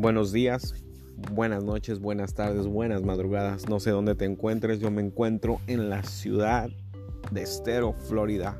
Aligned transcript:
Buenos 0.00 0.32
días, 0.32 0.72
buenas 1.30 1.62
noches, 1.62 2.00
buenas 2.00 2.32
tardes, 2.32 2.66
buenas 2.66 3.02
madrugadas. 3.02 3.68
No 3.68 3.80
sé 3.80 3.90
dónde 3.90 4.14
te 4.14 4.24
encuentres. 4.24 4.80
Yo 4.80 4.90
me 4.90 5.02
encuentro 5.02 5.60
en 5.66 5.90
la 5.90 6.02
ciudad 6.04 6.70
de 7.30 7.42
Estero, 7.42 7.92
Florida. 7.92 8.58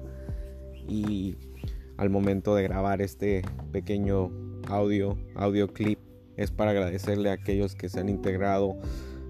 Y 0.86 1.36
al 1.96 2.10
momento 2.10 2.54
de 2.54 2.64
grabar 2.64 3.00
este 3.00 3.40
pequeño 3.72 4.30
audio, 4.68 5.16
audio 5.34 5.72
clip, 5.72 5.98
es 6.36 6.50
para 6.50 6.72
agradecerle 6.72 7.30
a 7.30 7.32
aquellos 7.32 7.74
que 7.74 7.88
se 7.88 8.00
han 8.00 8.10
integrado 8.10 8.76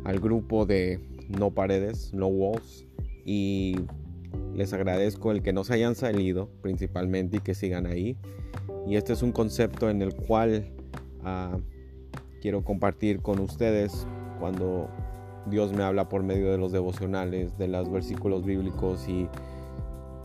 al 0.03 0.19
grupo 0.19 0.67
de 0.67 0.99
No 1.29 1.53
Paredes, 1.53 2.13
No 2.13 2.27
Walls. 2.27 2.89
Y 3.25 3.77
les 4.53 4.73
agradezco 4.73 5.31
el 5.31 5.43
que 5.43 5.53
no 5.53 5.63
se 5.63 5.75
hayan 5.75 5.95
salido 5.95 6.51
principalmente 6.61 7.37
y 7.37 7.41
que 7.41 7.55
sigan 7.55 7.87
ahí. 7.87 8.17
Y 8.85 8.97
este 8.97 9.13
es 9.13 9.23
un 9.23 9.31
concepto 9.31 9.89
en 9.89 10.03
el 10.03 10.13
cual... 10.13 10.73
Uh, 11.21 11.61
quiero 12.41 12.65
compartir 12.65 13.21
con 13.21 13.39
ustedes 13.39 14.07
cuando 14.39 14.89
Dios 15.47 15.73
me 15.73 15.83
habla 15.83 16.09
por 16.09 16.23
medio 16.23 16.51
de 16.51 16.59
los 16.59 16.73
devocionales, 16.73 17.57
de 17.59 17.69
los 17.69 17.91
versículos 17.91 18.45
bíblicos 18.45 19.09
y 19.09 19.29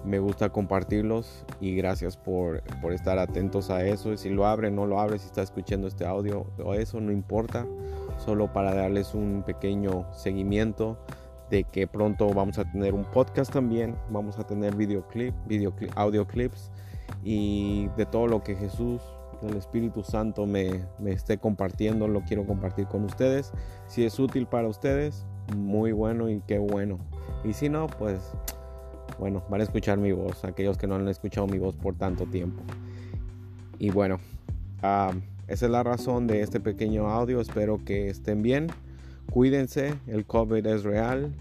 me 0.04 0.20
gusta 0.20 0.50
compartirlos 0.50 1.46
y 1.60 1.76
gracias 1.76 2.16
por, 2.16 2.62
por 2.82 2.94
estar 2.94 3.18
atentos 3.18 3.70
a 3.70 3.86
eso. 3.86 4.16
Si 4.18 4.30
lo 4.30 4.46
abre, 4.46 4.70
no 4.70 4.86
lo 4.86 5.00
abre, 5.00 5.18
si 5.18 5.26
está 5.26 5.42
escuchando 5.42 5.88
este 5.88 6.06
audio 6.06 6.46
o 6.64 6.74
eso, 6.76 7.02
no 7.02 7.12
importa. 7.12 7.66
Solo 8.24 8.52
para 8.54 8.74
darles 8.74 9.14
un 9.14 9.44
pequeño 9.46 10.06
seguimiento 10.14 10.98
de 11.50 11.64
que 11.64 11.88
pronto 11.88 12.34
vamos 12.34 12.58
a 12.58 12.72
tener 12.72 12.94
un 12.94 13.04
podcast 13.04 13.52
también, 13.52 13.96
vamos 14.10 14.40
a 14.40 14.46
tener 14.46 14.76
videoclip, 14.76 15.34
videoclip, 15.48 15.92
audio 15.96 16.26
clips 16.26 16.72
y 17.24 17.88
de 17.98 18.06
todo 18.06 18.28
lo 18.28 18.44
que 18.44 18.56
Jesús 18.56 19.02
el 19.48 19.58
Espíritu 19.58 20.04
Santo 20.04 20.46
me, 20.46 20.86
esté 21.06 21.38
compartiendo, 21.38 22.08
lo 22.08 22.22
quiero 22.22 22.46
compartir 22.46 22.88
con 22.88 23.04
ustedes. 23.04 23.52
Si 23.88 24.04
es 24.06 24.20
útil 24.20 24.48
para 24.48 24.68
ustedes, 24.68 25.26
muy 25.56 25.92
bueno 25.92 26.30
y 26.30 26.42
qué 26.48 26.60
bueno. 26.60 27.00
Y 27.44 27.54
si 27.54 27.70
no, 27.70 27.88
pues 27.88 28.32
bueno, 29.20 29.44
van 29.50 29.62
a 29.62 29.64
escuchar 29.64 29.98
mi 29.98 30.12
voz, 30.12 30.44
aquellos 30.44 30.78
que 30.78 30.88
no 30.88 30.96
han 30.96 31.08
escuchado 31.08 31.48
mi 31.48 31.58
voz 31.58 31.76
por 31.76 31.96
tanto 31.96 32.26
tiempo. 32.26 32.62
Y 33.80 33.90
bueno, 33.90 34.20
esa 35.48 35.66
es 35.66 35.72
la 35.72 35.84
razón 35.84 36.28
de 36.28 36.42
este 36.42 36.60
pequeño 36.60 37.08
audio. 37.08 37.42
Espero 37.42 37.84
que 37.84 38.10
estén 38.10 38.42
bien. 38.42 38.68
Cuídense, 39.32 39.96
el 40.08 40.26
COVID 40.26 40.66
es 40.66 40.84
real, 40.84 41.34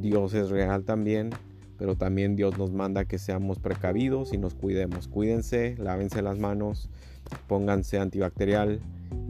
Dios 0.00 0.34
es 0.34 0.50
real 0.50 0.84
también 0.84 1.30
pero 1.78 1.94
también 1.94 2.36
Dios 2.36 2.58
nos 2.58 2.72
manda 2.72 3.04
que 3.04 3.18
seamos 3.18 3.60
precavidos 3.60 4.32
y 4.32 4.38
nos 4.38 4.54
cuidemos. 4.54 5.06
Cuídense, 5.06 5.76
lávense 5.78 6.20
las 6.22 6.38
manos, 6.38 6.90
pónganse 7.46 7.98
antibacterial 7.98 8.80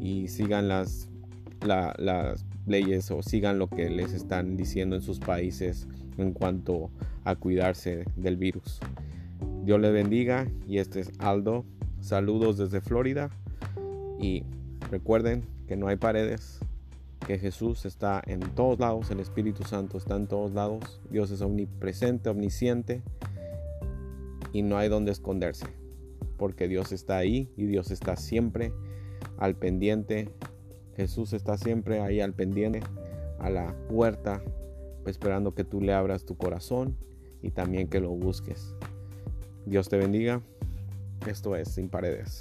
y 0.01 0.29
sigan 0.29 0.67
las, 0.69 1.09
leyes 2.67 3.11
o 3.11 3.23
sigan 3.23 3.59
lo 3.59 3.69
que 3.69 3.91
les 3.91 4.13
están 4.13 4.57
diciendo 4.57 4.97
en 4.97 5.03
sus 5.03 5.21
países 5.21 5.89
en 6.17 6.33
cuanto 6.33 6.91
a 7.25 7.35
cuidarse 7.37 8.05
del 8.17 8.37
virus. 8.37 8.81
Dios 9.65 9.81
les 9.81 9.93
bendiga 9.93 10.47
y 10.67 10.79
este 10.79 11.01
es 11.01 11.13
Aldo. 11.19 11.65
Saludos 12.01 12.59
desde 12.59 12.81
Florida 12.81 13.31
y 14.21 14.45
recuerden 14.91 15.45
que 15.67 15.77
no 15.77 15.89
hay 15.89 15.97
paredes, 15.97 16.61
que 17.29 17.39
Jesús 17.39 17.85
está 17.85 18.23
en 18.27 18.41
todos 18.41 18.79
lados, 18.79 19.11
el 19.11 19.21
Espíritu 19.21 19.63
Santo 19.63 19.99
está 19.99 20.17
en 20.17 20.29
todos 20.29 20.55
lados, 20.55 20.99
Dios 21.11 21.31
es 21.31 21.43
omnipresente, 21.43 22.31
omnisciente 22.31 23.03
y 24.55 24.63
no 24.63 24.79
hay 24.79 24.89
donde 24.89 25.13
esconderse, 25.13 25.67
porque 26.39 26.69
Dios 26.69 26.91
está 26.91 27.19
ahí 27.19 27.53
y 27.55 27.67
Dios 27.67 27.91
está 27.91 28.17
siempre 28.17 28.73
al 29.37 29.57
pendiente, 29.57 30.31
Jesús 30.97 31.35
está 31.35 31.59
siempre 31.59 32.01
ahí 32.01 32.23
al 32.23 32.33
pendiente, 32.33 32.81
a 33.41 33.51
la 33.51 33.77
puerta, 33.91 34.43
esperando 35.05 35.55
que 35.55 35.65
tú 35.65 35.83
le 35.83 35.93
abras 35.93 36.25
tu 36.25 36.35
corazón 36.35 36.97
y 37.43 37.51
también 37.51 37.89
que 37.89 38.01
lo 38.01 38.09
busques. 38.09 38.75
Dios 39.67 39.91
te 39.91 39.99
bendiga. 39.99 40.41
Esto 41.27 41.57
es 41.57 41.69
Sin 41.69 41.91
Paredes. 41.91 42.41